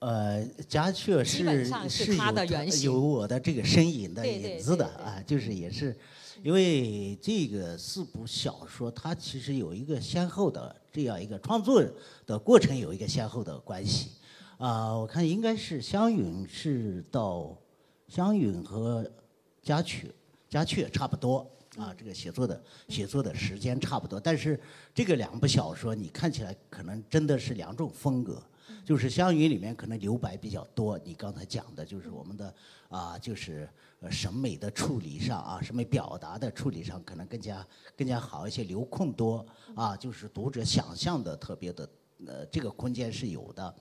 [0.00, 5.94] 呃，家雀是是有有我的这个身影的影子的啊，就是也是，
[6.42, 11.84] 因为这个四部小说，它其实有一个先后的这样一个创作
[12.24, 14.12] 的过程，有一个先后的关系。
[14.56, 17.54] 啊，我看应该是湘云是到
[18.08, 19.06] 湘云和
[19.62, 20.10] 家雀，
[20.48, 21.46] 家雀差不多
[21.76, 24.58] 啊，这个写作的写作的时间差不多，但是
[24.94, 28.42] 这个两部小说你看起来可能真的是两种风格。
[28.90, 32.52] 就是湘云里面可能留白比较多，你刚才讲的就是我们的
[32.88, 33.70] 啊，就是
[34.10, 37.64] 审美的处理上啊，审美表达的处理上可能更加
[37.96, 41.88] 更加好一些，留空多啊，就是读者想象的特别的
[42.26, 43.72] 呃这个空间是有的。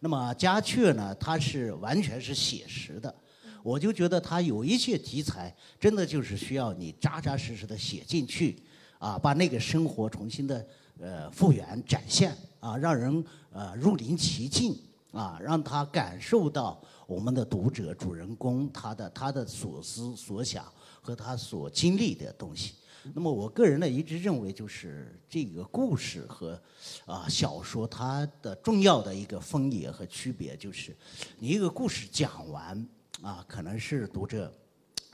[0.00, 3.14] 那么家雀呢，它是完全是写实的，
[3.62, 8.56] 我就觉得它有一些题材真的就是需要你扎扎实实的写进去
[8.98, 10.66] 啊，把那个生活重新的
[10.98, 13.22] 呃复原展现啊，让人
[13.54, 14.76] 呃入临其境
[15.12, 22.74] 啊，让他感受到我们的读者主人公他的他的所思所想和他所经历的东西。
[23.14, 26.60] 那么我个人呢一直认为，就是这个故事和
[27.06, 30.96] 啊小说它的重要的一个分野和区别，就是
[31.38, 32.88] 你一个故事讲完
[33.22, 34.52] 啊，可能是读者。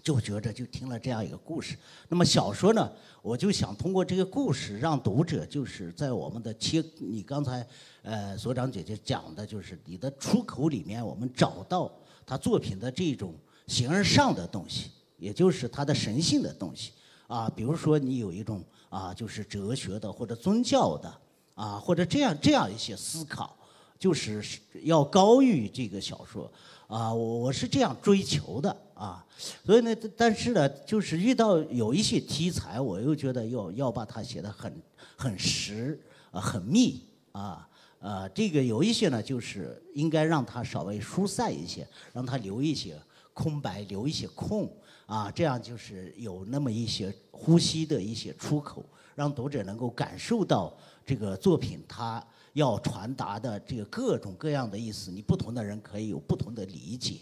[0.02, 1.76] 就觉着就听了这样一个故事，
[2.08, 2.90] 那么小说呢，
[3.22, 7.66] 我就想通过这个故事，让读者就是在我们的切，你刚才
[8.02, 11.90] 呃所长姐姐讲的，就是你的出口里面，我们找到
[12.24, 13.34] 他作品的这种
[13.66, 16.92] 形而上的东西，也就是他的神性的东西。
[17.26, 21.12] 啊，比如说你有一种啊，就是哲学的或者宗教的
[21.54, 23.56] 啊，或者这样这样一些思考，
[23.98, 24.42] 就是
[24.82, 26.50] 要高于这个小说。
[26.88, 28.76] 啊，我我是这样追求的。
[29.00, 29.24] 啊，
[29.64, 34.70] 所以呢，但是呢，就是遇到有一些题材，我又觉得要要把它写得很
[35.16, 35.98] 很实
[36.30, 37.00] 啊，很密
[37.32, 37.66] 啊，
[38.00, 42.94] 呃，这个有一些呢，就是应该让它稍微疏散一些，让它留一些
[43.32, 44.70] 空白，留一些空
[45.06, 48.84] 啊，这样就是有那么一些呼吸的一些出口，
[49.14, 52.22] 让读者能够感受到这个作品它。
[52.54, 57.20] 要传达的这个各种各样的意思，你不同的人可以有不同的理解，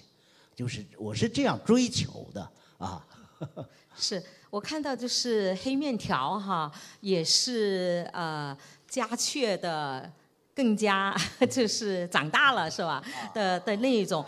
[0.59, 3.07] 就是我是这样追求的啊。
[3.97, 4.21] 是
[4.51, 6.69] 我看到就是黑面条哈，
[7.01, 8.57] 也是呃
[8.89, 10.11] 家雀的
[10.57, 11.17] 更加
[11.49, 13.01] 就是长大了是吧
[13.33, 14.25] 的的那一种。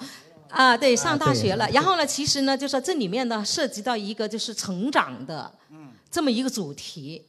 [0.49, 1.69] 啊，对，上大学了。
[1.71, 5.53] 然后呢，其实呢，就说这里面呢，涉及到一个就是成长的
[6.09, 7.27] 这么一个主题，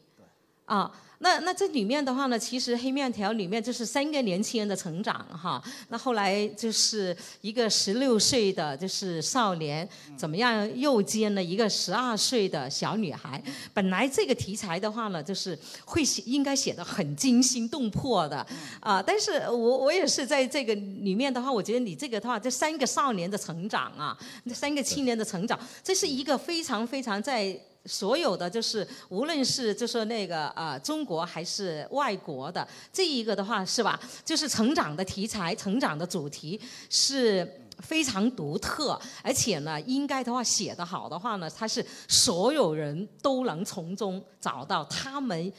[0.66, 0.92] 啊。
[1.22, 5.62] 那那这里面的话呢，其实黑面条里面就是三个年轻人的成长哈。
[5.90, 9.88] 那后来就是一个十六岁的就是少年，
[10.18, 13.42] 怎么样诱奸了一个十二岁的小女孩。
[13.74, 18.46] 本来这个题材的话呢，就是会写应该写的很惊心动魄的
[18.80, 19.02] 啊。
[19.02, 27.56] 但是我我也是在这个里面的话，我觉得你这个的话，这三个少年的成长啊，那三个青年的成长，这是一个非常非常在。
[27.86, 34.00] 所有的就是，无论是就是那个呃中国还是外国的这一个的话是吧？
[34.24, 36.62] 就是成长的题材、成长的主题
[36.92, 45.52] 是非常独特，而且呢，应该的话写得好的话呢，它是所有人都能从中找到他们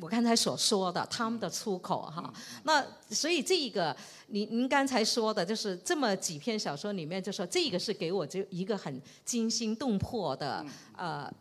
[0.00, 2.34] 我刚才所说的他们的出口哈。
[2.64, 3.96] 那所以这一个，
[4.26, 10.66] 您您刚才说的就是这么几篇小说里面，就说这个是给我就一个很惊心动魄的
[10.96, 11.32] 呃。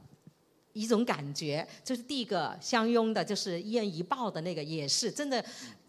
[0.78, 5.44] 一种感觉，就是第一个相拥的，就是一人一抱的那个，也是真的。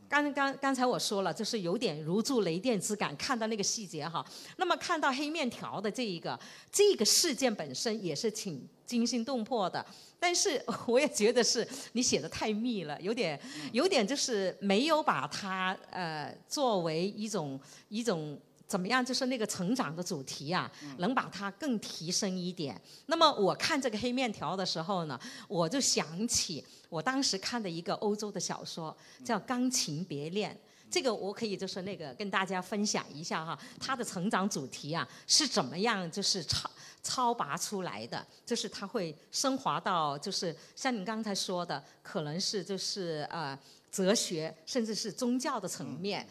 [0.09, 4.25] 刚刚刚才我说了，就是有点如注雷电之感，看到那个细节哈。
[4.56, 6.38] 那么看到黑面条的这一个
[6.72, 9.84] 这个事件本身也是挺惊心动魄的，
[10.19, 13.38] 但是我也觉得是你写的太密了，有点
[13.72, 17.60] 有点就是没有把它呃作为一种
[17.91, 18.41] 一种。
[18.68, 19.02] 怎么样？
[19.04, 22.78] 就是那个成长的主题啊，能把它更提升一点。
[23.06, 25.18] 那么我看这个黑面条的时候呢，
[25.48, 30.52] 我就想起我当时看的一个欧洲的小说，叫《钢琴别恋》。
[30.90, 36.71] 这个我可以就是那个跟大家分享一下哈，它的成长主题啊是怎么样，就是超
[37.03, 43.59] 超拔出来的，就是它会升华到就是像你刚才说的，可能是就是呃
[43.91, 46.26] 哲学，甚至是宗教的层面。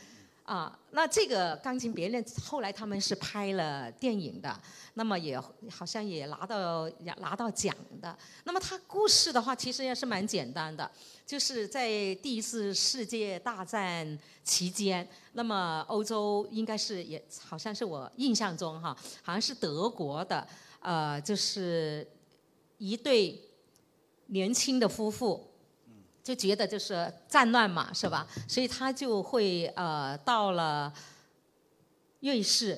[0.48, 4.58] 啊，那这个《钢琴别恋》后来他们是拍了电影的，
[4.94, 5.38] 那么也
[5.70, 8.18] 好像也拿到拿到奖的。
[8.46, 10.90] 那么它故事的话，其实也是蛮简单的，
[11.26, 20.48] 就是在第一次世界大战期间，那么欧洲应该是也好像是我印象中哈，好像是德国的，
[20.80, 22.08] 呃，就是
[22.78, 23.38] 一对
[24.28, 25.47] 年轻的夫妇。
[26.28, 28.28] 就觉得就是战乱嘛，是吧？
[28.50, 30.92] 所以他就会呃到了
[32.20, 32.78] 瑞士，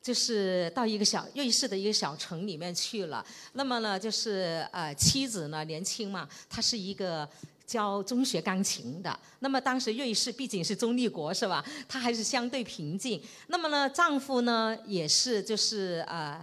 [0.00, 3.22] 就是到一个小瑞士的一个小城里面去了。
[3.52, 7.28] 那么呢，就是呃妻子呢年轻嘛，她是一个
[7.66, 9.14] 教中学钢琴的。
[9.40, 11.62] 那么当时瑞士毕竟是中立国是吧？
[11.86, 13.22] 她还是相对平静。
[13.48, 16.42] 那么呢，丈夫呢也是就是呃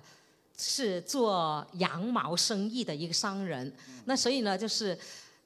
[0.56, 3.74] 是做羊毛生意的一个商人。
[4.06, 4.96] 那所以呢，就是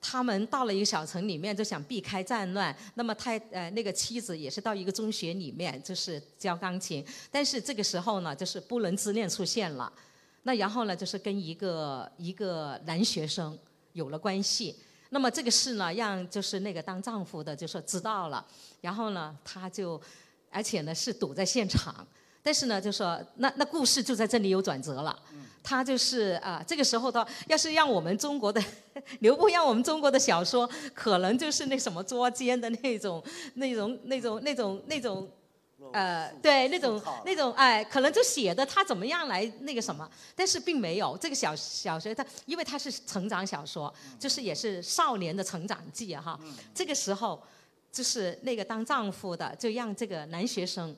[0.07, 2.75] 他们到了一个小城里面，就想避开战乱。
[2.93, 7.03] 那么太呃那个妻子也是到一个中学里面，就是教钢琴。
[7.31, 9.91] 但是这个时候呢，就是不伦之恋出现了。
[10.43, 13.57] 那然后呢，就是跟一个一个男学生
[13.93, 14.75] 有了关系。
[15.09, 18.45] 那么这个事呢，让就是那个当丈夫的就说知道了。
[18.81, 19.99] 然后呢，他就
[20.51, 22.05] 而且呢是堵在现场。
[22.45, 25.19] 但是呢，就说那那故事就在这里有转折了。
[25.63, 28.63] 他就是啊，这个时候的，要是让我们中国的
[29.21, 33.23] 刘步， 让我们中国的小说，可能就是那什么捉奸的那种、
[33.55, 35.27] 那种、那种、那种、那种，
[35.91, 41.17] 呃，对，那种、那种，哎，可能就写的他怎么样来那个什么，但是并没有。
[41.19, 46.39] 这个小小学他，因为他是成长小说，就是也是少年的成长记哈。
[46.75, 47.41] 这个时候，
[47.91, 50.95] 就是那个当丈夫的，就让这个男学生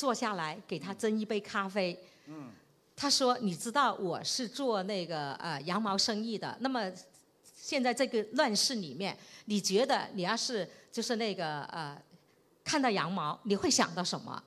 [0.00, 1.98] 坐下来给他斟一杯咖啡。
[2.26, 2.48] 嗯。
[2.96, 6.54] 他说：“你知道我是做那个呃羊毛生意的。
[6.60, 6.92] 那么
[7.56, 9.16] 现在这个乱世里面，
[9.46, 11.96] 你觉得你要是就是那个呃
[12.62, 14.42] 看到羊毛，你会想到什么？”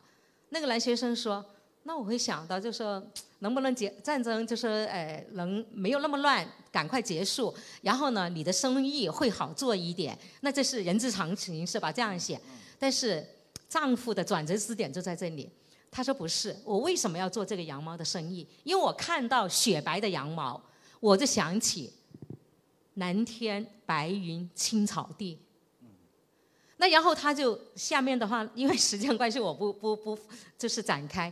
[0.49, 1.43] 那个男学生说
[1.89, 3.03] ：“那我会想到，就说
[3.39, 7.51] 能不能结战争，就是呃能没有那么乱，赶快结束。
[7.81, 10.15] 然后呢，你的生意会好做一点。
[10.41, 11.91] 那这是人之常情，是吧？
[11.91, 12.39] 这样写。
[12.77, 13.27] 但是
[13.73, 15.49] 丈夫的转折之点就在这里。”
[15.89, 18.47] 他说不是，我为什么要做这个羊毛的生意？
[18.63, 20.61] 因为我看到雪白的羊毛，
[20.99, 21.93] 我就想起
[22.95, 25.39] 蓝天白云青草地。
[26.77, 30.19] 那然后他就下面的话，因为时间关系，我不不不
[30.57, 31.31] 就是展开。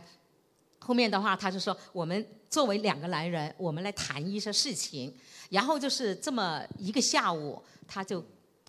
[0.78, 5.12] 后面的话，他就说我们作为两个男人，我们来谈一些事情。
[5.50, 8.24] 然后就是这么一个下午，他就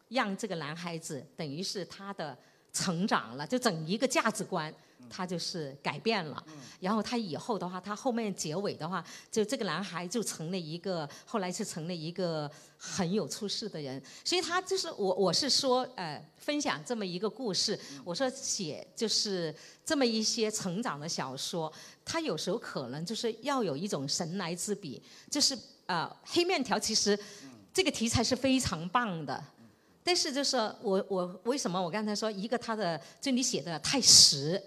[0.10, 2.36] 让这个男孩子等于是他的
[2.74, 4.74] 成长了，就整一个价值观。
[5.10, 6.44] 他就是改变了，
[6.80, 14.02] 然后他以后的话，他后面结尾的话，就这个男孩就成了一个，后来是成了一个很有出息的人。
[14.24, 17.80] 所以他就是我，我是说，呃，分享这么一个故事。
[18.04, 19.54] 我说写就是
[19.86, 21.72] 这么一些成长的小说，
[22.04, 25.00] 他有时候可能就是要有一种神来之笔，
[25.30, 25.56] 就是
[25.86, 27.20] 呃，黑面条其实
[27.72, 29.44] 这个题材是非常棒的，
[30.04, 34.62] 但是就是我我为什么我刚才说一个他的就你写的太实。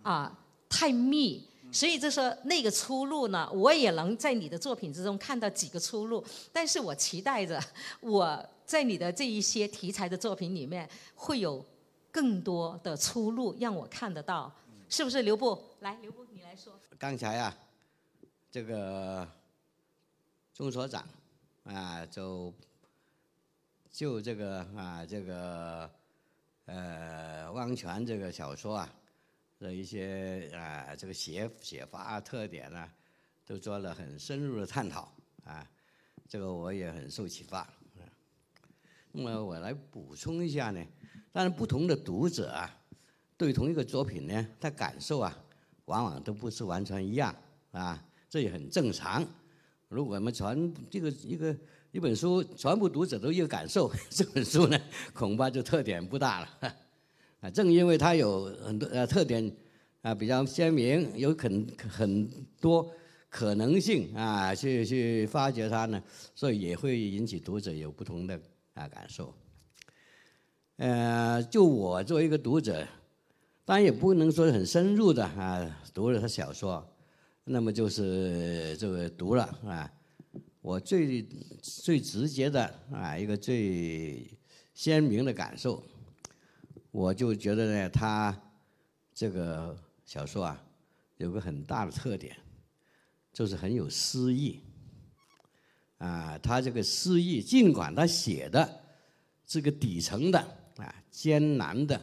[0.00, 0.32] 啊，
[0.70, 6.24] 太密，所以就说那个出路呢，我也能在你的作品之中看到几个出路。
[6.50, 7.62] 但是我期待着
[8.00, 11.62] 我在你的这一些题材的作品里面会有
[12.10, 14.50] 更多的出路让我看得到，
[14.88, 15.20] 是不是？
[15.22, 16.72] 刘步，来，刘步你来说。
[16.98, 17.54] 刚才啊，
[18.50, 19.28] 这个
[20.54, 21.04] 钟所长
[21.64, 22.50] 啊，就
[23.90, 25.90] 就这个啊，这个
[26.66, 28.94] 呃，汪泉这个小说啊。
[29.60, 32.88] 的一些啊，这个写写法啊特点呢，
[33.44, 35.12] 都做了很深入的探讨
[35.42, 35.68] 啊，
[36.28, 37.68] 这个我也很受启发。
[39.10, 40.80] 那么我来补充一下呢，
[41.32, 42.72] 当然不同的读者啊，
[43.36, 45.36] 对同一个作品呢，他感受啊，
[45.86, 47.34] 往往都不是完全一样
[47.72, 49.26] 啊，这也很正常。
[49.88, 51.56] 如果我们全这个一个
[51.92, 54.78] 一本书全部读者都一个感受， 这本书呢，
[55.14, 56.48] 恐怕就特点不大了。
[57.40, 59.50] 啊，正因为它有很多呃特点，
[60.02, 62.28] 啊比较鲜明，有很很
[62.60, 62.90] 多
[63.30, 66.02] 可能性啊，去去发掘它呢，
[66.34, 68.38] 所以也会引起读者有不同的
[68.74, 69.32] 啊感受。
[70.76, 72.86] 呃，就我作为一个读者，
[73.64, 76.86] 当然也不能说很深入的啊读了他小说，
[77.50, 79.90] 那么就是这个读了啊，
[80.60, 81.26] 我最
[81.62, 82.62] 最直接的
[82.92, 84.30] 啊一个最
[84.74, 85.82] 鲜明的感受。
[86.90, 88.38] 我就觉得呢，他
[89.14, 89.74] 这个
[90.04, 90.62] 小说啊，
[91.16, 92.36] 有个很大的特点，
[93.32, 94.60] 就是很有诗意。
[95.96, 98.80] 啊，他这个诗意，尽管他写的
[99.46, 100.38] 这个底层的
[100.76, 101.98] 啊、艰难的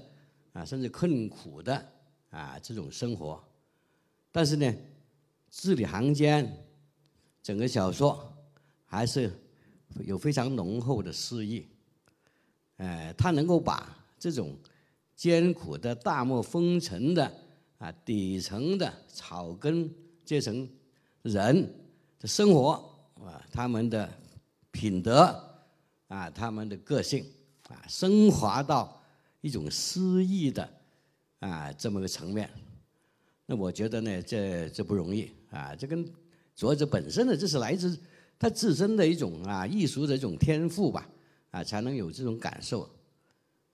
[0.53, 1.87] 啊，甚至困苦的
[2.31, 3.41] 啊这种生活，
[4.31, 4.73] 但是呢，
[5.57, 6.65] 字里行间，
[7.41, 8.29] 整个小说
[8.85, 9.31] 还是
[10.03, 11.65] 有非常浓厚的诗意。
[12.75, 14.55] 哎，他能够把这种
[15.15, 17.31] 艰苦的大漠风尘的
[17.77, 19.89] 啊，底层的草根
[20.25, 20.69] 阶层
[21.21, 21.73] 人
[22.19, 22.71] 的生活
[23.23, 24.11] 啊，他们的
[24.71, 25.57] 品德
[26.09, 27.25] 啊，他们的个性
[27.69, 29.01] 啊，升华到
[29.39, 30.69] 一种诗意的
[31.39, 32.49] 啊这么个层面
[33.45, 36.03] 那我觉得呢，这这不容易啊，这跟
[36.55, 37.97] 作者本身的这是来自
[38.39, 41.07] 他自身的一种啊艺术的一种天赋吧，
[41.51, 42.89] 啊，才能有这种感受，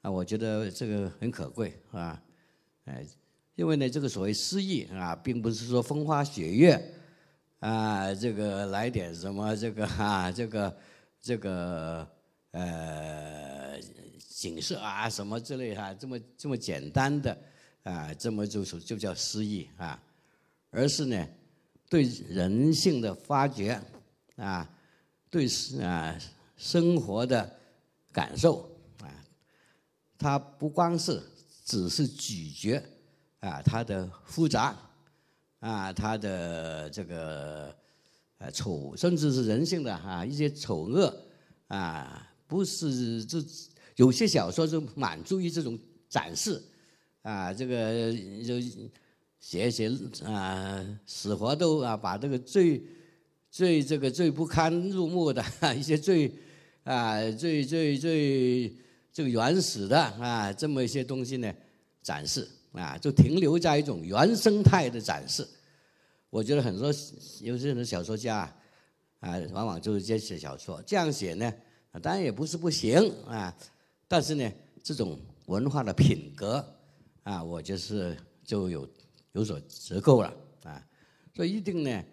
[0.02, 2.22] 啊，我觉得这个很可贵啊，
[2.86, 3.06] 哎，
[3.56, 6.94] 因为呢，这个所谓诗意啊，并不是说风花雪月
[7.60, 10.78] 啊，这个来点什么这个啊，这个
[11.22, 12.08] 这个
[12.52, 13.80] 呃
[14.28, 17.38] 景色啊什么之类哈，这么这么简单的
[17.84, 20.02] 啊，这么就就叫诗意啊，
[20.70, 21.28] 而是呢。
[21.90, 23.78] 对人性的发掘，
[24.38, 24.66] 啊，
[25.30, 25.46] 对
[25.82, 26.18] 啊
[26.56, 27.60] 生活的
[28.14, 28.62] 感受
[29.02, 29.12] 啊，
[30.18, 31.22] 它不光是
[31.66, 32.82] 只是咀嚼
[33.42, 34.74] 啊，它的复杂
[35.60, 37.76] 啊，它的这个
[38.38, 41.14] 呃丑，甚至是人性的哈一些丑恶
[41.68, 43.44] 啊，不是这
[43.98, 46.64] 有些小说就满足于这种展示
[47.22, 48.14] 啊，这个
[48.46, 48.56] 就。
[49.42, 49.92] 写写
[50.24, 52.80] 啊，死活都啊，把这个最
[53.50, 55.44] 最这个最不堪入目的
[55.76, 56.32] 一些最
[56.84, 58.72] 啊最最最
[59.12, 61.52] 这个原始的啊这么一些东西呢
[62.04, 65.48] 展示啊，就停留在一种原生态的展示。
[66.30, 66.94] 我觉得很多
[67.42, 68.42] 有些人小说家
[69.22, 71.52] 啊，往往就是这样写小说，这样写呢，
[72.00, 73.52] 当然也不是不行啊，
[74.08, 74.48] 但是呢，
[74.84, 76.64] 这种文化的品格
[77.24, 78.88] 啊，我就是就有。
[79.34, 80.28] 有所折扣了
[80.64, 80.86] 啊，
[81.34, 82.04] 所以一定呢，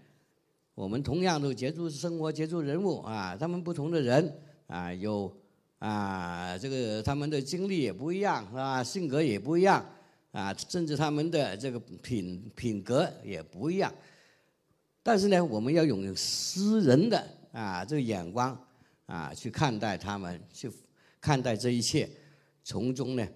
[0.77, 5.37] 我们同样都接触生活、接触人物啊，他们不同的人啊，有
[5.81, 8.85] 啊，这个他们的经历也不一样是吧？
[8.85, 9.85] 性格也不一样
[10.31, 13.93] 啊，甚至他们的这个品品格也不一样。
[15.03, 18.57] 但是呢，我们要用私人的啊这个眼光
[19.07, 20.71] 啊去看待他们，去
[21.21, 22.09] 看待这一切，
[22.63, 23.29] 从中呢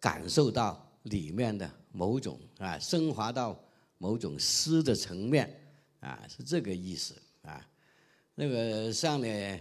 [0.00, 1.70] 感受到里面的。
[1.96, 3.56] 某种啊，升华到
[3.98, 5.48] 某种诗的层面
[6.00, 7.64] 啊，是这个意思啊。
[8.34, 9.60] 那个上呢，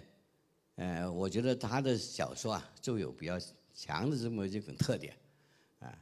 [0.78, 3.40] 呃，我觉得他的小说啊，就有比较
[3.72, 5.16] 强的这么一种特点
[5.78, 5.96] 啊。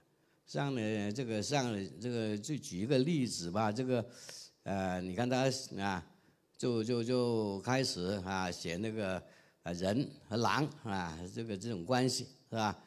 [0.48, 4.06] 上呢，这个上这个就举一个例子吧，这个
[4.64, 6.02] 呃，你看他啊，
[6.58, 9.22] 就就就开始啊写那个
[9.66, 12.82] 人和狼啊，这个这种关系是吧？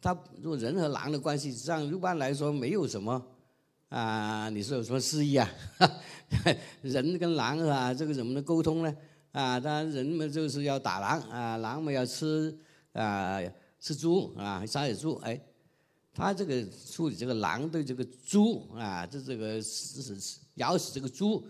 [0.00, 3.20] 他如果人和狼的关系，实际上一般来说没有什么
[3.88, 5.50] 啊，你说有什么诗意啊？
[6.82, 8.96] 人跟狼啊，这个怎么能沟通呢？
[9.32, 12.56] 啊，当然人们就是要打狼啊，狼们要吃
[12.92, 13.40] 啊，
[13.80, 15.14] 吃猪啊，杀野猪。
[15.24, 15.40] 哎，
[16.14, 19.60] 他这个处理这个狼对这个猪啊，这这个
[20.54, 21.44] 咬死这个猪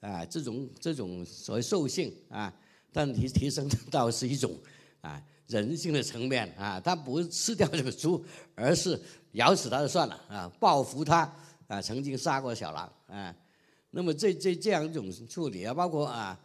[0.00, 2.52] 啊，这种这种所谓兽性啊，
[2.92, 4.58] 但提提升到是一种
[5.02, 5.22] 啊。
[5.52, 8.24] 人性的层面啊，他不是吃掉这个猪，
[8.56, 8.98] 而是
[9.32, 11.30] 咬死它就算了啊，报复他
[11.68, 13.36] 啊，曾经杀过小狼啊。
[13.90, 16.40] 那么这这这样一种处理啊，包括啊，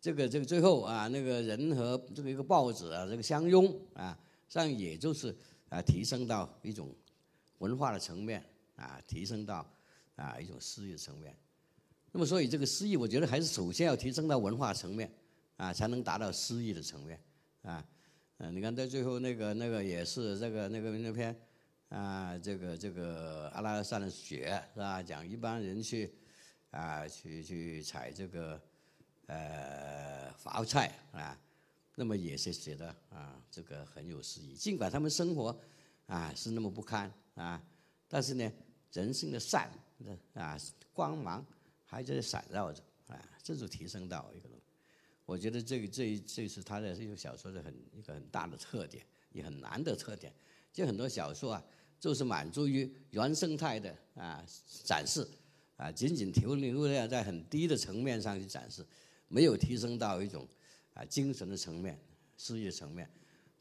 [0.00, 4.16] 这个这个最后啊，那个人和这个一个豹子啊，这个相拥啊，
[4.48, 5.34] 这样也就是
[5.68, 6.94] 啊，提升到一种
[7.58, 8.44] 文化的层面
[8.76, 9.66] 啊，提升到
[10.14, 11.36] 啊一种诗意层面。
[12.12, 15.12] 那么所以这个诗意，我觉得还是首先要提升到文化层面
[15.56, 17.20] 啊，才能达到诗意的层面
[17.62, 17.84] 啊。
[18.50, 21.34] 你看在最后那个那个也是这个那个那篇
[21.88, 25.02] 啊，这个这个阿拉善的雪是吧？
[25.02, 26.12] 讲一般人去
[26.70, 28.60] 啊去去采这个
[29.26, 31.38] 呃伐菜啊，
[31.94, 34.54] 那么也是写的啊这个很有诗意。
[34.54, 35.58] 尽管他们生活
[36.06, 37.62] 啊是那么不堪啊，
[38.08, 38.52] 但是呢
[38.92, 39.70] 人性的善
[40.34, 40.58] 啊
[40.92, 41.44] 光芒
[41.84, 44.53] 还在闪耀着啊，这就提升到一个。
[45.26, 49.02] 我觉得这个这这是他的这个小说的很一个很大的特点，
[49.32, 50.30] 也很难的特点。
[50.70, 51.64] 就很多小说啊，
[51.98, 54.44] 就是满足于原生态的啊
[54.84, 55.26] 展示，
[55.76, 58.84] 啊仅仅停留在在很低的层面上去展示，
[59.28, 60.46] 没有提升到一种
[60.92, 61.98] 啊精神的层面、
[62.36, 63.08] 事业层面，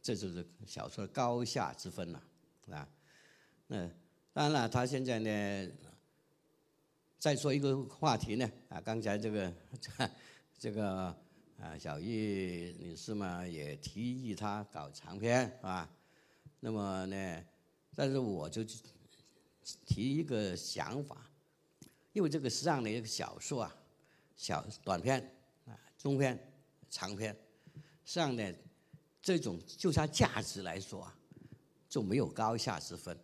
[0.01, 2.21] 这就是小说的高下之分了，
[2.71, 2.89] 啊。
[3.67, 3.87] 那
[4.33, 5.71] 当然了，他现在呢，
[7.17, 9.53] 再说一个话题呢，啊刚才这个
[10.59, 11.15] 这个。
[11.59, 15.89] 啊，小玉女士嘛也提议他搞长篇，是吧？
[16.59, 17.43] 那么呢，
[17.95, 18.63] 但是我就
[19.85, 21.29] 提一个想法，
[22.11, 23.75] 因为这个实际上的一个小说啊，
[24.35, 25.21] 小短篇
[25.65, 26.37] 啊、中篇、
[26.89, 27.33] 长篇，
[28.03, 28.53] 实际上呢，
[29.21, 31.17] 这种就它价值来说啊，
[31.87, 33.17] 就没有高下之分，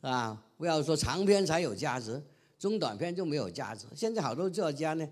[0.00, 2.20] 啊，不要说长篇才有价值，
[2.58, 3.86] 中短篇就没有价值。
[3.94, 5.08] 现在好多作家呢。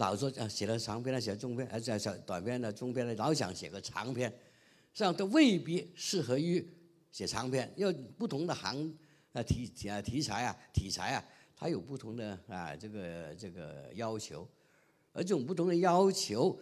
[0.00, 4.32] 老说啊，写了长篇的，写中篇，而且小短篇的、中篇的，老想写个长篇，
[4.94, 6.66] 这样都未必适合于
[7.12, 7.70] 写长篇。
[7.76, 8.96] 因为不同的行
[9.34, 14.48] 啊题啊题材啊题材啊，它有不同的啊这个这个要求，
[15.12, 16.58] 而这种不同的要求，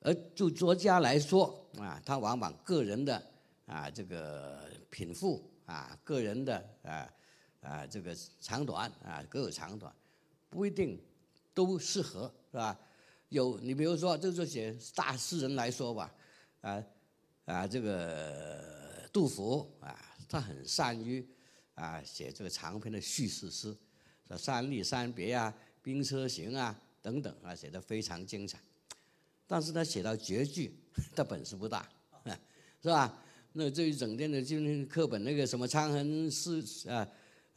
[0.00, 3.22] 而就作家来说啊，他往往个人的
[3.64, 7.08] 啊这个品赋啊，个人的啊
[7.60, 9.94] 啊这个长短啊各有长短，
[10.50, 11.00] 不一定
[11.58, 12.78] 都适合是吧？
[13.30, 16.14] 有你比如说，就是写大诗人来说吧，
[16.60, 16.84] 啊
[17.46, 19.98] 啊这个杜甫啊，
[20.28, 21.26] 他很善于
[21.74, 23.76] 啊写这个长篇的叙事诗，
[24.28, 28.56] 说三吏三别啊、兵车行啊等等啊，写的非常精彩。
[29.48, 30.78] 但是他写到绝句，
[31.16, 31.88] 他本事不大，
[32.80, 33.20] 是吧？
[33.54, 37.08] 那这一整天的就那课本那个什么“沧痕诗啊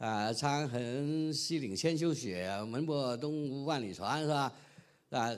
[0.02, 4.52] 啊沧痕西岭千秋雪，门泊东吴万里船”是吧？
[5.10, 5.36] 啊。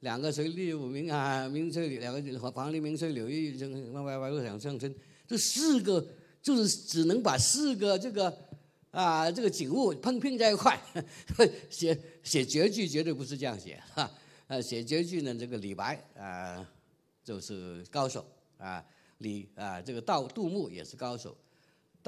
[0.00, 4.92] 两个水利有名啊，名翠两个黄鹂鸣翠柳玉声，万万万路响声声。
[5.26, 6.04] 这四个
[6.40, 8.32] 就是只能把四个这个
[8.92, 10.80] 啊这个景物碰拼在一块，
[11.68, 14.08] 写写绝句绝对不是这样写哈。
[14.46, 16.64] 啊，写绝句呢，这个李白啊
[17.24, 18.24] 就是高手
[18.56, 18.84] 啊，
[19.18, 21.36] 李啊这个道杜牧也是高手，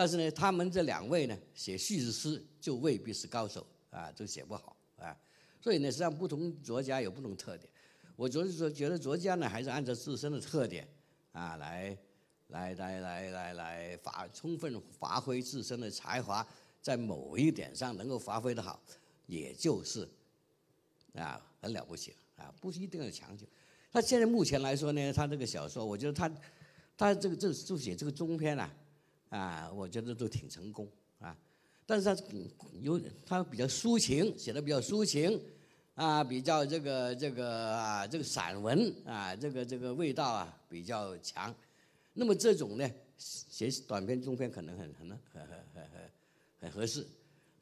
[0.00, 5.14] 但是呢，他们这两位呢写叙事诗就未必是高手啊，就写不好啊。
[5.60, 7.70] 所以呢，实际上不同作家有不同特点。
[8.16, 10.88] 我觉得说，觉得作家呢，还是按照自身的特点，
[11.32, 11.94] 啊，来，
[12.48, 16.48] 来，来，来，来，来发充分发挥自身的才华，
[16.80, 18.82] 在某一点上能够发挥的好，
[19.26, 20.08] 也就是，
[21.12, 23.44] 啊，很了不起了啊，不是一定要强求。
[23.92, 26.32] 他现在目前来说呢，他这个小说，我觉得他，
[26.96, 28.74] 他这个这就写这个中篇啊，
[29.30, 30.86] 啊，我觉得都挺成功
[31.18, 31.34] 啊。
[31.86, 32.22] 但是他
[32.80, 35.40] 有他比较抒情，写的比较抒情。
[35.96, 41.54] 啊，比较这个这个啊，这个散文啊，这个这个味道啊比较强。
[42.14, 46.10] 那么这种呢，写短篇、中篇可能很很很很很很
[46.60, 47.06] 很合适。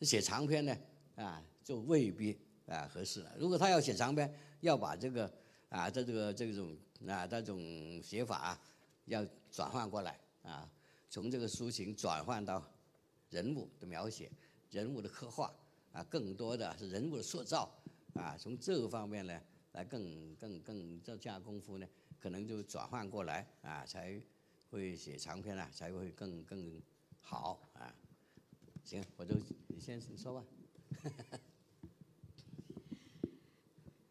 [0.03, 0.77] 写长篇呢，
[1.17, 3.33] 啊，就未必啊合适了。
[3.41, 5.29] 如果他要写长篇，要把这个
[5.69, 6.77] 啊，在这个这种
[7.09, 8.57] 啊这种写法，
[9.07, 10.71] 要转换过来啊，
[11.11, 12.63] 从这个抒情转换到
[13.31, 14.31] 人物的描写、
[14.71, 15.55] 人物的刻画
[15.93, 17.73] 啊，更多的是人物的塑造。
[18.15, 19.41] 啊，从这个方面呢，
[19.73, 21.87] 来更更更这下功夫呢，
[22.19, 24.21] 可能就转换过来啊，才
[24.71, 26.83] 会写长篇啊，才会更更
[27.21, 27.95] 好啊。
[28.83, 29.35] 行，我就
[29.69, 30.45] 你先你说吧。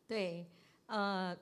[0.08, 0.48] 对，
[0.86, 1.38] 呃，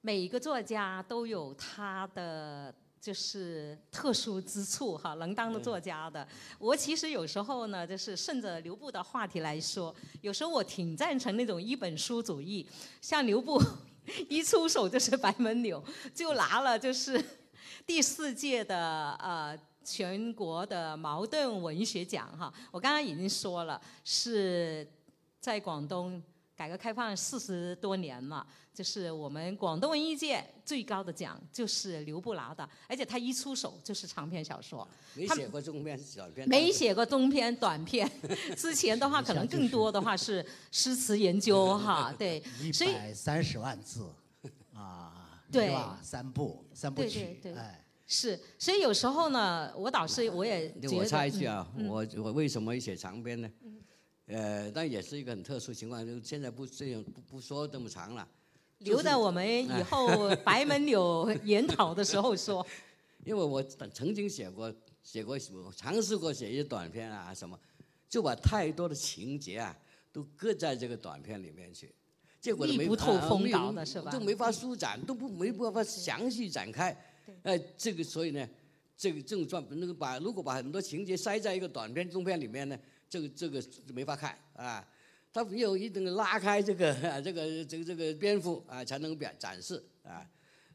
[0.00, 2.72] 每一个作家都有他的。
[3.00, 6.26] 就是特殊之处哈，能当的作家的。
[6.58, 12.66] 我其实有时候呢，就是顺着刘布的话题来说，有时候我挺赞成那种一本书主义。
[13.00, 13.62] 像刘布
[14.28, 15.82] 一出手就是白门柳，
[16.14, 17.22] 就拿了就是
[17.86, 22.52] 第四届的呃全国的茅盾文学奖哈。
[22.70, 24.86] 我刚刚已经说了，是
[25.40, 26.22] 在广东。
[26.56, 34.88] 改革开放四十多年了，就是我们广东文艺界最高的奖，就是刘布拿的，而且他一出手就是长篇小说。
[35.14, 36.48] 没写过中篇、短篇。
[36.48, 38.10] 没写过中篇、短篇，
[38.56, 42.42] 之前的话可能更多的话是诗词研究哈， 对。
[42.62, 44.06] 一百三十万字，
[44.72, 45.98] 啊，对吧？
[46.02, 47.82] 三部，三部曲，哎。
[48.08, 50.96] 是，所以有时候呢，我导师我也觉得。
[50.96, 53.50] 我插一句啊，我我为什么写长篇呢？
[54.26, 58.28] 呃，但也是一个很特殊情况，就现在不这样不不说这么长了，
[58.78, 62.66] 留在我们以后 白门柳研讨的时候说。
[63.24, 65.36] 因为我曾经写过写过
[65.74, 67.58] 尝试过写一些短片啊什么，
[68.08, 69.76] 就把太多的情节啊
[70.12, 71.92] 都搁在这个短片里面去，
[72.40, 74.12] 结果密不透风稿的是吧？
[74.12, 76.96] 就没法舒展，都不没办法详细展开。
[77.42, 78.48] 哎，这个所以呢，
[78.96, 82.78] 这个这种状那个把如果把很多情节塞在一个短片中片里面呢？
[83.08, 84.86] 这个这个没法看啊，
[85.32, 90.28] 他有一定拉开这个这个这个这个篇幅啊，才能表展示啊。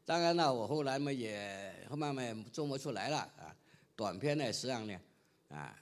[0.04, 3.54] 当然了，我后来嘛也慢慢琢磨出来了啊。
[3.94, 4.98] 短篇呢，实际上呢
[5.48, 5.78] 啊，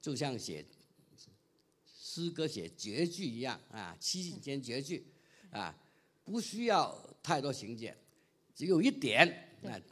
[0.00, 0.64] 就像写
[1.86, 5.06] 诗歌写绝句一样啊，七间绝句
[5.50, 5.74] 啊，
[6.24, 7.96] 不需要太多情节，
[8.54, 9.48] 只有一点。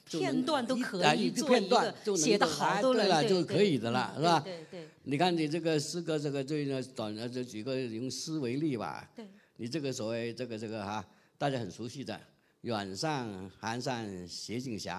[0.06, 4.40] 片段都可以做一个写的好都了就可以的了，是吧？
[4.40, 4.88] 对对。
[5.04, 9.08] 你看你这个诗歌，这个最呢短的，就举个用诗为例吧。
[9.14, 9.26] 对。
[9.56, 11.04] 你这个所谓这个这个哈，
[11.38, 12.18] 大家很熟悉的
[12.62, 14.90] “远上寒山斜镜斜，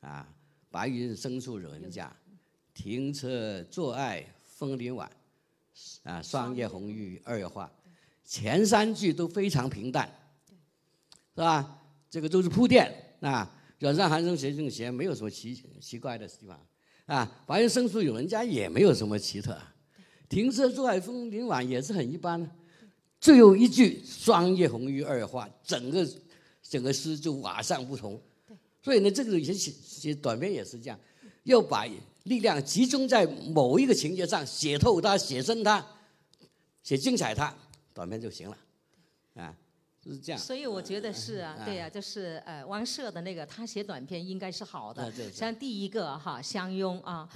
[0.00, 0.26] 啊，
[0.70, 2.10] 白云深处有人家，
[2.74, 5.10] 停车坐爱枫林晚，
[6.02, 7.70] 啊，霜叶红于二月花”，
[8.24, 10.10] 前三句都非常平淡，
[11.34, 11.78] 是吧？
[12.10, 13.48] 这个都是铺垫啊。
[13.80, 16.66] 远上寒山斜镜斜，没有什么奇奇怪的地方，
[17.06, 19.58] 啊，白云深处有人家也没有什么奇特，
[20.28, 22.48] 停车坐海枫林晚也是很一般的。
[23.18, 26.08] 最后一句“霜叶红于二花”，整个
[26.62, 28.20] 整个诗就瓦上不同。
[28.82, 30.98] 所以呢，这个写写写短篇也是这样，
[31.44, 31.86] 要把
[32.24, 35.86] 力量集中在某一个情节上，写透它，写深它，
[36.82, 37.54] 写精彩它，
[37.92, 38.56] 短篇就行了，
[39.34, 39.54] 啊，
[40.12, 40.40] 是这样。
[40.40, 47.28] 所以我觉得是啊，对呀，就是呃，汪舍的那个他写短篇应该是好的，像第一个哈相拥啊。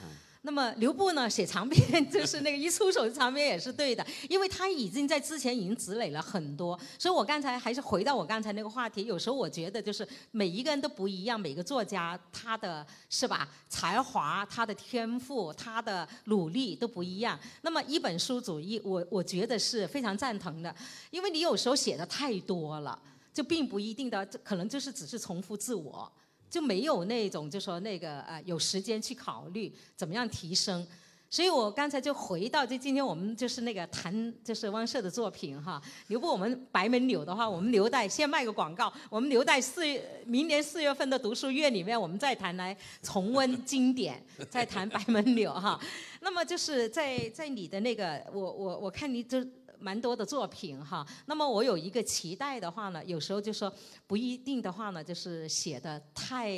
[0.46, 6.78] 那么刘步呢写长篇， 就是那个一出手长篇也是对的，因为他已经在之前已经积累了很多。
[6.98, 17.40] 所以我刚才还是回到我刚才那个话题，有时候我觉得就是每一个人都不一样，每个作家他的是吧才华、他的天赋、他的努力都不一样。
[17.62, 20.74] 那么一本书主义，我我觉得是非常赞同的，
[21.10, 23.00] 因为你有时候写的太多了，
[23.32, 26.12] 就并不一定的，可能就是只是重复自我。
[26.54, 30.86] 就没有那种就说那个呃有时间去考虑怎么样提升，
[31.28, 39.82] 所以我刚才就回到就今天我们就是那个谈就是汪社的作品哈，留不我们白门柳的话，我们留待先卖个广告，我们留待四
[40.26, 45.76] 明年四月份的读书月里面，我们再谈来重温经典，再谈白门柳哈。
[46.20, 49.44] 那么就是在在你的那个我我我看你就。
[49.78, 53.72] 蛮多的作品哈，那么我有一个期待的话呢，有时候就说
[54.06, 56.50] 不一定的话呢，就是写的太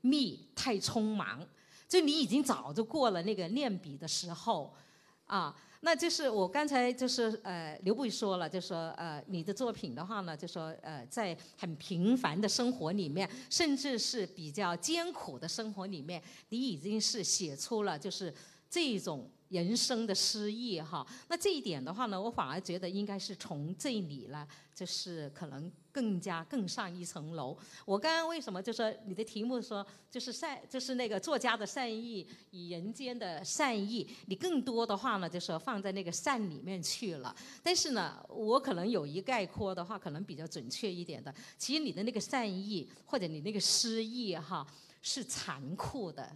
[0.00, 1.46] 密太匆忙，
[1.88, 4.74] 就你已经早就过了那个练笔的时候，
[5.26, 18.34] 啊，那就是我刚才就是呃刘步说了，就说呃你的作品的话呢，就说呃在很平凡的生活里面，甚至是比较艰苦的生活里面，你已经是写出了就是
[18.68, 19.30] 这种。
[19.50, 27.56] 人生的诗意哈，那这一点的话呢，我反而觉得应该是从这里呢，就是可能更加更上一层楼。
[27.84, 37.34] 我刚刚为什么就说你的题目说就是善，就是那个作家的善意与人间的善意，你更多的话呢，就说放在那个善里面去了。
[37.60, 41.34] 但是呢，我可能有一概括的话，可能比较准确一点的。
[41.58, 44.64] 其实你的那个善意或者你那个诗意哈，
[45.02, 46.32] 是残酷的。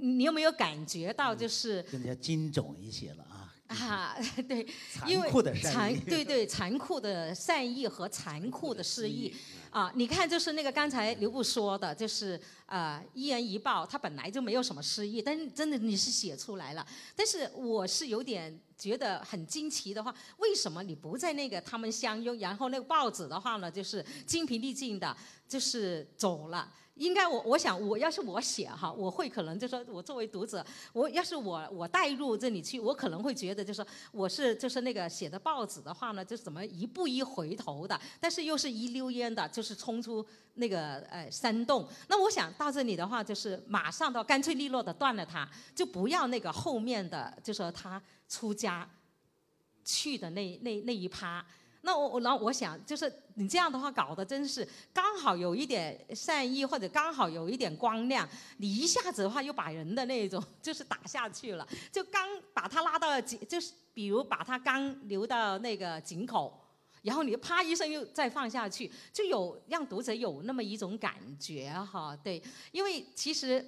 [0.00, 3.36] 你有没有感觉到就是更加精准一些了啊？
[3.68, 4.16] 啊，
[4.48, 9.32] 对，残酷的善意，对对，残酷的善意和残酷的失意
[9.70, 9.90] 啊！
[9.94, 16.84] 你看，就是那个刚才刘步说的，就是呃，一人一报，他本来就没有什么诗意，但是真的你是写出来了。
[17.14, 25.16] 但是我是有点觉得很惊奇的话，为什么你不在那个他们相拥，然后那个报纸的话呢，就是精疲力尽的，
[25.48, 26.72] 就是走了。
[26.96, 41.86] 应该我我想我要是我写哈，我会可能就说我作为读者，我要是我我带入这里去，我可能会觉得就说我是就是那个写的报纸的话呢，就是怎么一步一回头的，但是又是一溜烟的，就就是冲出那个呃山洞。
[42.08, 48.88] 那我想到这里的话，就是马上都干脆利落的断了它，就不要那个后面的就说他出家
[49.84, 51.44] 去的那那那一趴。
[51.82, 66.59] 那我我然后我想，就是你这样的话搞得真是刚好有一点善意，或者刚好有一点光亮，你一下子的话又把人的那种 就是打下去了，就刚把他拉到井，就是比如把他刚流到那个井口，
[67.02, 73.64] 然后你啪一声又再放下去，就有让读者有那么一种感觉哈，对，因为其实。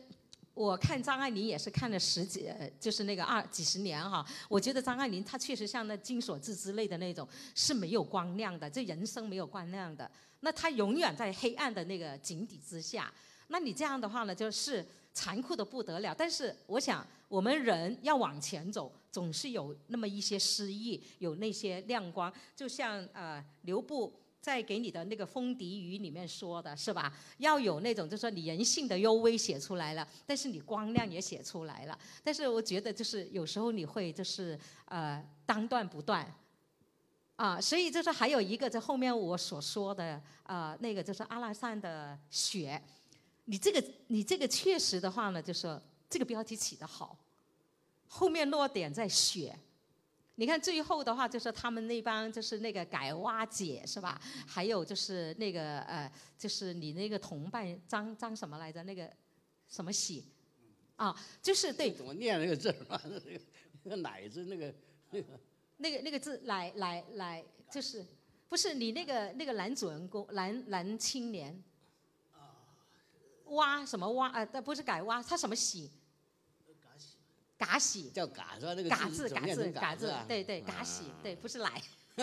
[0.55, 2.47] 我看张爱玲也是看了十几，
[2.79, 4.23] 就是那个二几十年哈。
[4.51, 10.11] 我觉得张爱玲她确实像那金锁记之类的那种是没有光亮的，这人生没有光亮的。
[10.41, 13.11] 那她永远在黑暗的那个井底之下。
[13.49, 16.15] 那你这样的话呢，就是残酷的不得了。
[16.17, 22.33] 但是我想，我们人要往前走，总是有那么一些诗意，有那些亮光。
[22.57, 24.13] 就像呃刘步。
[24.43, 27.17] 在给你的那个风笛语里面说的是吧？
[27.39, 31.97] 要有那种，就是说你人性的幽微写出来了，但是你光亮也写出来了。
[32.25, 36.29] 但是我觉得就是有时候你会就是呃当断不断，
[37.37, 42.83] 啊，所以就是还有一个在后面我所说的啊那个就是阿拉善的雪，
[43.45, 47.19] 你这个你这个确实的话呢，就是这个标题起得好，
[48.07, 49.59] 后面落点在雪。
[50.37, 54.21] 你看最后的话，就是他们那帮就是那个改蛙姐是吧？
[54.47, 58.83] 还有就是那个呃，就是你那个同伴张张什么来着？
[58.85, 59.11] 那个
[59.69, 60.25] 什么喜
[60.97, 61.93] 啊，就是对。
[61.93, 62.99] 怎么念那个字嘛？
[63.05, 63.41] 那个
[63.83, 64.75] 那个奶字那个
[65.11, 65.27] 那个。
[65.77, 68.07] 那个那个字奶奶奶，就是
[68.49, 71.63] 不是你那个那个男主人公男男青年。
[73.53, 74.45] 蛙什么蛙啊？
[74.45, 75.91] 但不是改挖，他什么洗？
[77.59, 78.75] 嘎洗，叫嘎是吧？
[78.75, 81.81] 那个嘎字嘎字嘎字，对对嘎洗，对，不是来。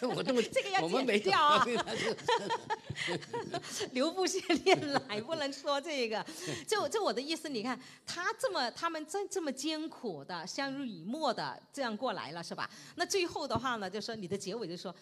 [0.00, 1.74] 我都 这个要我们没剪掉啊懂
[3.90, 6.24] 留步先练来，不能说这个。
[6.68, 12.70] 就就我的意思，你看他这么他们真这么艰苦的相濡以沫的这样过来了，是吧？
[12.94, 14.94] 那最后的话呢，就说你的结尾就说，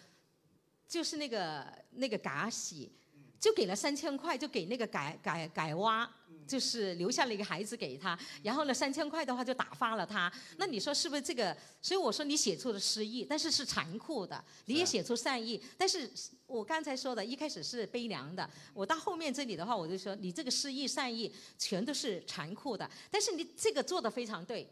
[0.87, 2.91] 就是那个那个嘎喜，
[3.39, 6.09] 就给了三千块，就给那个改改改挖，
[6.47, 10.31] 就是留下了一个孩子给他，然后呢三千块的话就打发了他。
[10.57, 11.55] 那你说是不是这个？
[11.81, 16.09] 所以我说你写出了诗意，但是是残酷的，你也写出善意，但是
[16.45, 24.67] 我刚才说的，一开始是悲凉的，我到后面这里的话，我就说你这个诗意善意全都是残酷的，但是你这个做的非常对。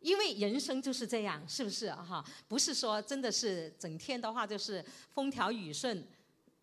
[0.00, 2.24] 因为人生就是这样，是不是哈？
[2.46, 6.06] 不是说真的是整天的话就是风调雨顺、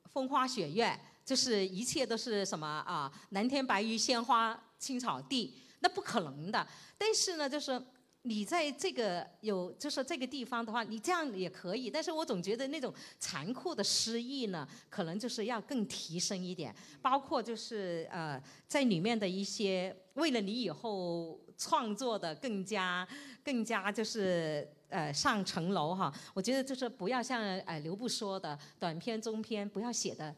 [0.05, 3.11] 风花雪月，就是一切都是什么啊？
[3.29, 6.67] 蓝天白云、鲜花、青草地，那不可能的。
[6.97, 7.81] 但是呢，就是
[8.23, 11.89] 你在这个有，就是这个地方的话，你这样也可以。
[11.89, 23.05] 但是我总觉得那种残酷的诗意呢，可能就是要更提升一点，包括就是呃，在里面的一些为了你以后创作的更加
[23.43, 26.13] 更加就是呃上层楼哈。
[26.33, 30.33] 我觉得就是不要像呃刘布说的短篇中篇，不要写的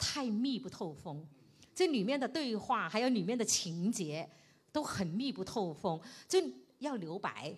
[0.00, 1.24] 太密不透风。
[1.72, 4.28] 这里面的对话还有里面的情节
[4.72, 6.42] 都很密不透风，就
[6.80, 7.54] 要留白。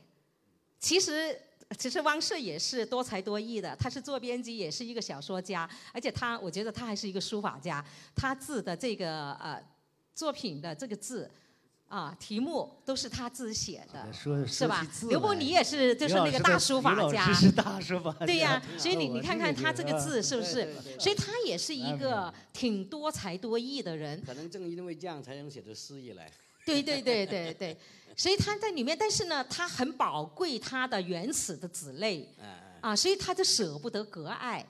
[0.78, 1.40] 其实，
[1.78, 7.84] 其实汪顺也是多才多艺的，他是做编辑，也是一个小说家，而且他，我觉得他还是一个书法家。
[8.14, 9.62] 他字的这个呃
[10.14, 11.30] 作品的这个字
[11.92, 14.86] 啊题目都是他自写的，说是吧？
[15.10, 17.26] 刘波，来你也是就是那个大书法家刘老。
[17.26, 20.74] 师是大书法家，对呀、所以你你看看他这个字是不是？
[20.98, 24.18] 所以他也是一个挺多才多艺的人。
[24.24, 26.32] 可能正因为这样才能写出诗意来。
[26.64, 27.76] 对对对对对，
[28.16, 32.46] 所以他在里面，但是呢，他很宝贵他的原始的子类嗯
[32.80, 34.64] 啊，所以他就舍不得割爱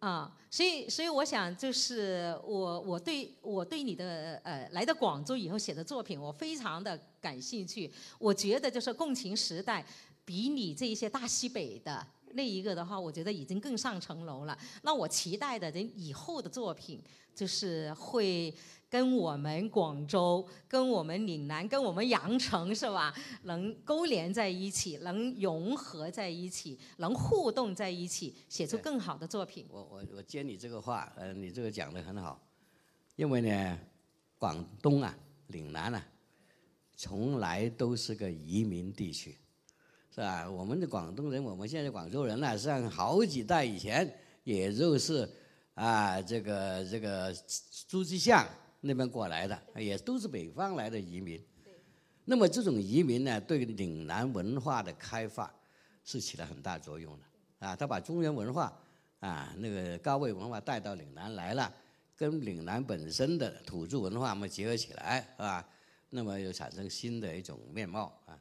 [0.00, 7.90] 啊，所以所以我想就是我我对我对你的呃来到广州以后写的作品，我非常的感兴趣。
[8.18, 9.84] 我觉得就是共情时代
[10.24, 12.06] 比你这一些大西北的。
[12.38, 14.56] 那一个的话，我觉得已经更上层楼了。
[14.82, 17.02] 那我期待的人以后的作品，
[17.34, 18.54] 就是会
[18.88, 29.66] 跟我们广州、跟我们岭南、跟我们羊城是吧，能勾连在一起，能融合在一起，能互动在一起，写出更好的作品。
[29.68, 32.40] 我我我接你这个话，呃，你这个讲的很好，
[33.16, 33.78] 因为呢，
[34.38, 35.12] 广东啊、
[35.48, 36.06] 岭南啊，
[36.94, 39.36] 从来都是个移民地区，
[40.18, 40.50] 是吧？
[40.50, 45.30] 我们的广东人，我们现在广州人呢、实际上好几代以前，也就是
[45.74, 47.32] 啊，这个这个
[47.86, 48.44] 诸暨巷
[48.80, 51.40] 那边过来的，也都是北方来的移民。
[52.24, 55.48] 那么这种移民呢，对岭南文化的开发
[56.02, 58.76] 是起了很大作用的啊，他把中原文化
[59.20, 61.72] 啊那个高位文化带到岭南来了，
[62.16, 65.64] 跟岭南本身的土著文化嘛结合起来，是吧？
[66.10, 68.36] 那么又产生新的一种面貌啊。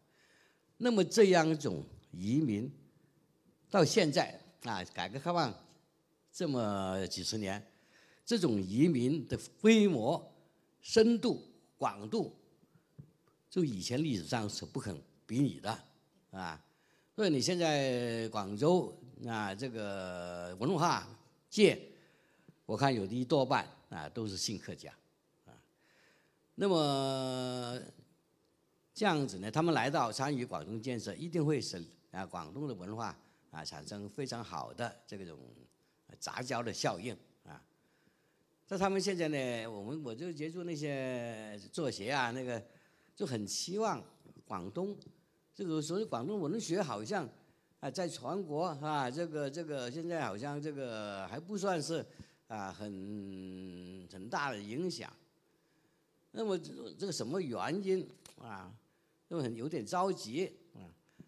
[0.78, 2.72] 那么这样一种移民，
[3.70, 5.54] 到现在啊，改革开放
[6.32, 7.66] 这么几十年，
[8.24, 10.32] 这种移民的规模、
[10.80, 11.44] 深度、
[11.78, 12.36] 广度，
[13.50, 15.84] 就以前历史上是不肯比拟的，
[16.32, 16.64] 啊。
[17.16, 21.08] 所以你现在广州啊，这个文化
[21.50, 21.82] 界，
[22.68, 24.94] 我看有的一多半啊都是新客家，
[25.46, 25.58] 啊。
[26.54, 27.80] 那么
[28.98, 31.80] 这样子呢，他们来到参与广东建设，一定会使
[32.10, 33.16] 啊广东的文化
[33.52, 35.38] 啊产生非常好的这种
[36.20, 37.62] 杂交的效应啊。
[38.66, 42.60] 在他们现在呢，我们我就接触那些作协啊，那个
[43.16, 44.04] 就很期望
[44.48, 44.98] 广东
[45.54, 47.30] 这个所谓广东文学好像
[47.80, 52.04] 啊在全国啊这个这个现在好像这个还不算是
[52.48, 55.14] 啊很很大的影响。
[56.32, 58.10] 那么这个什么原因
[58.42, 58.74] 啊？
[59.28, 60.82] 都很有点着急啊。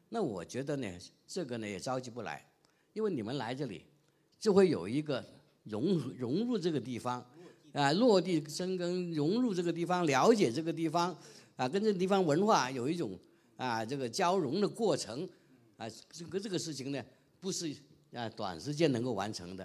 [0.10, 0.88] 那我觉得呢，
[1.28, 2.46] 这个呢也着急不来，
[2.94, 3.86] 因为你们来这里
[4.40, 5.24] 就会有一个
[5.64, 7.24] 融融入这个地方
[7.74, 11.16] 啊，落地生根，融入这个地方，了解这个地方
[11.56, 13.18] 啊，跟这个地方文化有一种
[13.58, 15.28] 啊这个交融的过程
[15.78, 15.88] 啊。
[16.12, 17.04] 这个这个事情呢，
[17.40, 17.76] 不是
[18.14, 19.64] 啊短时间能够完成的，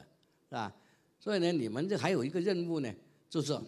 [0.49, 0.75] 是吧？
[1.18, 2.94] 所以呢，你们这还有一个任务呢，
[3.31, 3.59] 就是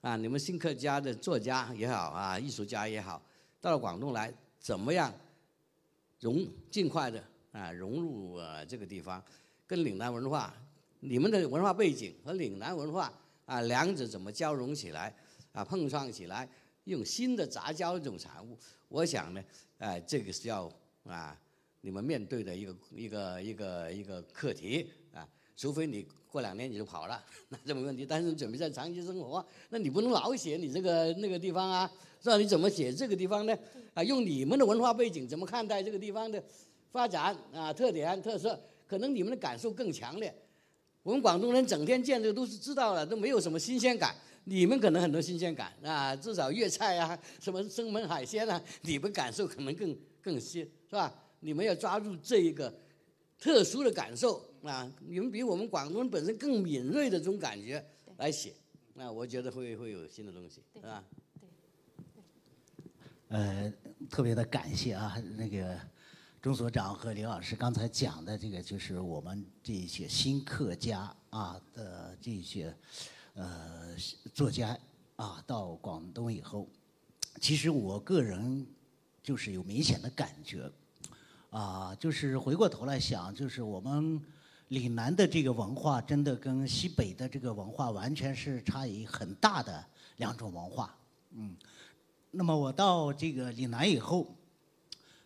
[0.00, 3.20] 啊，你们新客家的作家也好啊，艺术家也好，
[3.64, 5.10] 到了广东来，怎么样
[6.20, 9.24] 融尽快的啊融入呃这个地方，
[9.66, 10.54] 跟岭南文化，
[11.00, 13.10] 你们的文化背景和岭南文化
[13.46, 15.16] 啊两者怎么交融起来
[15.52, 16.46] 啊碰撞起来，
[16.84, 18.54] 用新的杂交的这种产物。
[18.90, 19.42] 我想呢，
[19.78, 20.70] 哎，这个是要
[21.04, 21.34] 啊，
[21.80, 24.90] 你们面对的一个一个一个一个课题，
[25.56, 28.04] 除非你过两年你就跑了， 那这没问题。
[28.04, 31.90] 但是你准备在长期生活，那你不能老写你这个那个地方啊，
[32.22, 32.36] 是吧？
[32.36, 33.56] 你怎么写这个地方呢？
[33.94, 36.42] 啊，用你们的文化背景怎么看待这个地方的
[36.90, 38.60] 发展啊、特点、特色？
[38.86, 40.34] 可能你们的感受更强烈。
[41.02, 44.14] 我们广东人整天见这个都是知道了，都没有什么新鲜感。
[44.44, 51.14] 你们可能很多新鲜感啊，至少粤菜啊，什么生猛海鲜啊，你们感受可能更更新，是吧？
[51.40, 52.72] 你们要抓住这一个
[53.38, 57.84] 特殊的感受啊，你们比我们广东人本身更敏锐的这种感觉
[58.16, 58.54] 来写，
[58.94, 61.04] 那我觉得会会有新的东西，是吧？
[63.28, 63.72] 呃，
[64.08, 65.78] 特别的感谢啊，那个
[66.40, 72.74] 钟所长和刘老师刚才讲的这个，就是我们这些新客家啊的这些
[73.34, 73.94] 呃
[74.32, 74.78] 作家
[75.16, 76.68] 啊到广东以后，
[77.40, 78.66] 其实我个人
[79.22, 80.70] 就是有明显的感觉
[81.50, 84.20] 啊，就是回过头来想，就是我们
[84.68, 89.84] 岭南的这个文化，真的跟西北的这个文化完全是差异很大的
[90.16, 90.94] 两种文化，
[91.32, 91.56] 嗯。
[92.36, 94.26] 那么我到这个岭南以后，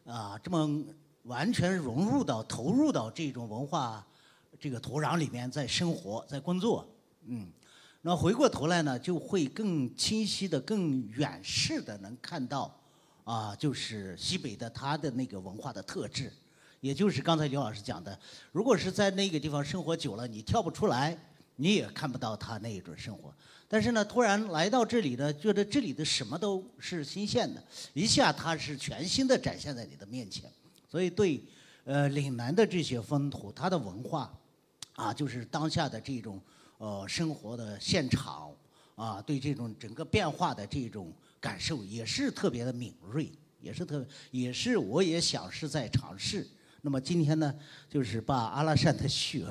[0.05, 0.85] 啊，这么
[1.23, 4.07] 完全融入到、投入到这种文化
[4.61, 6.87] 这个土壤里面，在生活、在工作，
[7.25, 7.51] 嗯，
[8.03, 12.79] 那回过头来呢，就会更清晰的、更远视的能看到，
[13.25, 16.31] 啊，就是西北的它的那个文化的特质，
[16.81, 18.19] 也就是刚才刘老师讲的，
[18.53, 21.19] 如果是在那个地方生活久了，你跳不出来，
[21.57, 23.35] 你也看不到他那一种生活。
[23.67, 27.63] 但是呢，突然来到这里呢，觉得这里的什么都是新鲜的，
[27.93, 30.51] 一下它是全新的展现在你的面前，
[30.89, 31.43] 所以对，
[31.85, 34.33] 呃，岭南的这些风土，它的文化，
[34.95, 36.41] 啊，就是当下的这种
[36.79, 38.51] 呃生活的现场，
[38.95, 46.47] 啊，对这种整个变化的这种感受也是特别的敏锐，也是特，也是我也想是在尝试。
[46.81, 47.53] 那么今天呢，
[47.89, 49.47] 就是把阿拉善的学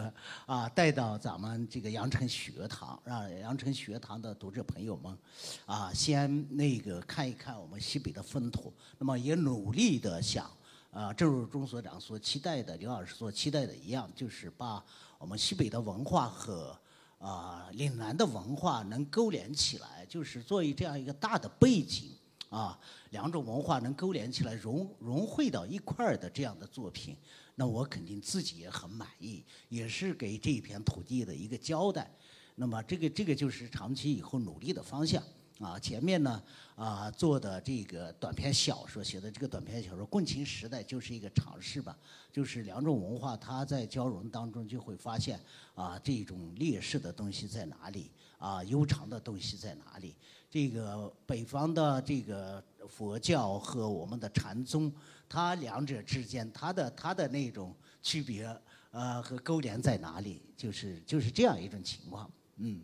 [0.46, 5.18] 啊带到咱们这个阳城学堂，让阳城学堂的读者朋友们
[5.66, 8.74] 啊先那个看一看我们西北的风土。
[8.98, 10.50] 那么也努力的想
[10.90, 14.82] 啊，正如钟所长所期待的，刘老师所期待的一样，就是把
[15.18, 16.76] 我们西北的文化和
[17.20, 22.17] 啊岭南的文化能勾连起来，就是作为这样一个大的背景。
[22.50, 22.80] 啊，
[23.10, 27.16] 两种文化能勾连起来融融汇到一块儿的这样的作品，
[27.56, 32.10] 那我肯定自己也很满意，也是给这一片土地的一个交代。
[32.56, 35.22] 那么这个这个就是长期以后努力的方向。
[35.60, 36.44] 啊，前面呢
[36.76, 41.98] 啊做的这个短篇小说写的这个短篇小说《共情时代》就是一个尝试吧，
[42.32, 45.40] 就是两种文化它在交融当中就会发现
[45.74, 50.16] 啊这种劣势的东西在哪里啊悠长的东西在哪里。
[50.50, 54.94] 这个北方的这个佛教和我们的禅宗，
[55.28, 58.48] 它两者之间它的它的那种区别
[58.92, 60.42] 呃和勾连在哪里？
[60.56, 62.80] 就是就是这样一种情况，嗯。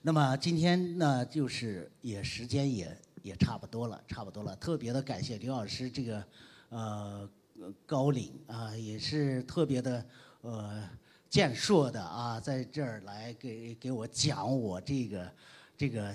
[0.00, 4.54] 那么今天呢，就是也时间也也差不多了，差不多了。
[4.56, 6.24] 特别的感谢刘老师这个
[6.68, 7.28] 呃
[7.84, 10.06] 高领啊，也是特别的
[10.42, 10.88] 呃
[11.28, 15.32] 健硕的啊，在这儿来给给我讲我这个
[15.76, 16.14] 这个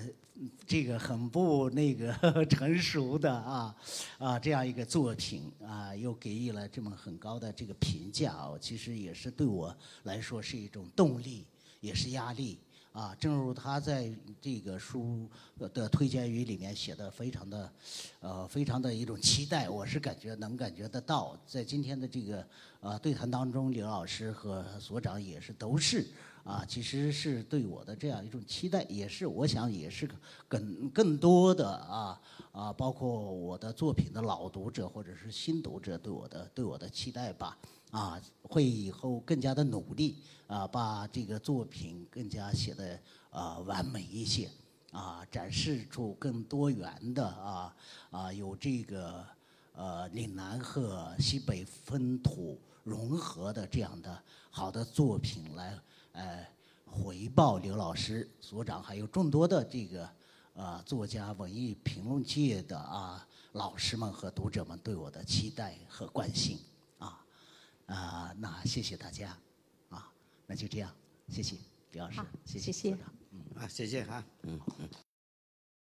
[0.66, 3.76] 这个很不那个成熟的啊
[4.16, 11.44] 啊这样一个作品啊，又给予了这么很高的这个评价哦，其实也是对我来说是一种动力，
[11.80, 12.58] 也是压力。
[12.94, 14.08] 啊，正如他在
[14.40, 15.28] 这个书
[15.72, 17.72] 的推荐语里面写的，非常的，
[18.20, 22.46] 呃，非常的一种期待，我是感觉能感觉得到，在今天的这个
[22.78, 26.06] 呃对谈当中，刘老师和所长也是都是
[26.44, 30.08] 啊，其实是对我的这样一种期待，也是我想也是
[30.46, 32.20] 更更多的啊
[32.52, 37.58] 啊，包括我的作品的老读者或者是新读者对我的对我的期待吧。
[37.94, 40.16] 啊，会以后更加的努力
[40.48, 42.98] 啊，把这个作品更加写的
[43.30, 44.50] 啊完美一些
[44.90, 47.76] 啊，展示出更多元的啊
[48.10, 49.24] 啊有这个
[49.74, 55.78] 呃岭南和西北风土融合的这样的好的作品来
[56.10, 56.44] 呃
[56.84, 60.10] 回报刘老师所长还有众多的这个
[60.56, 66.58] 啊作家文艺评论界的啊老师们和读者们对我的期待和关心。
[67.86, 69.36] 啊，那谢谢大家，
[69.88, 70.12] 啊，
[70.46, 70.94] 那就这样，
[71.28, 71.56] 谢谢
[71.92, 72.98] 李老师，谢谢谢谢，
[73.30, 74.88] 嗯，啊，谢谢哈，嗯嗯。